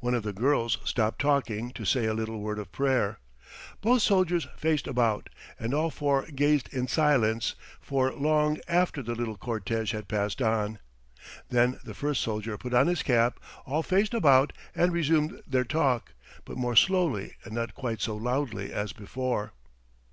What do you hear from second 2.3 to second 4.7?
word of prayer. Both soldiers